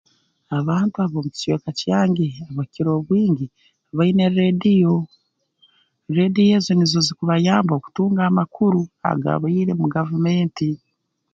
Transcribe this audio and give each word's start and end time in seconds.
Abantu 0.59 0.95
ab'omu 1.05 1.29
kicweka 1.35 1.69
kyange 1.79 2.27
abakukira 2.49 2.89
obwingi 2.97 3.45
baine 3.97 4.23
rreediyo 4.33 4.93
rreediyo 6.13 6.53
ezi 6.57 6.71
nizo 6.75 6.99
zikubayamba 7.07 7.73
okutunga 7.75 8.21
amakuru 8.29 8.79
agaabaire 9.11 9.71
mu 9.79 9.87
gavumenti 9.95 10.69